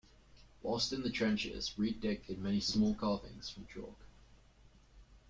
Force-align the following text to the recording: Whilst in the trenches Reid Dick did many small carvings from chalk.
Whilst 0.63 0.91
in 0.93 1.03
the 1.03 1.11
trenches 1.11 1.77
Reid 1.77 2.01
Dick 2.01 2.25
did 2.25 2.39
many 2.39 2.59
small 2.59 2.95
carvings 2.95 3.51
from 3.51 3.67
chalk. 3.67 3.99